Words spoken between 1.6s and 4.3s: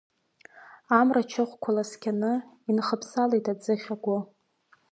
ласкьаны, инхыԥсалеит аӡыхь агәы.